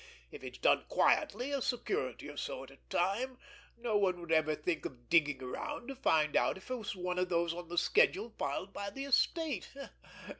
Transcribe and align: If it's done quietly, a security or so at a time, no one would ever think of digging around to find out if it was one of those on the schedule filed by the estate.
If 0.31 0.43
it's 0.43 0.57
done 0.57 0.85
quietly, 0.89 1.51
a 1.51 1.61
security 1.61 2.27
or 2.27 2.35
so 2.35 2.63
at 2.63 2.71
a 2.71 2.77
time, 2.89 3.37
no 3.77 3.97
one 3.97 4.19
would 4.19 4.31
ever 4.31 4.55
think 4.55 4.83
of 4.83 5.09
digging 5.09 5.43
around 5.43 5.89
to 5.89 5.95
find 5.95 6.35
out 6.35 6.57
if 6.57 6.71
it 6.71 6.75
was 6.75 6.95
one 6.95 7.19
of 7.19 7.29
those 7.29 7.53
on 7.53 7.69
the 7.69 7.77
schedule 7.77 8.31
filed 8.35 8.73
by 8.73 8.89
the 8.89 9.05
estate. 9.05 9.69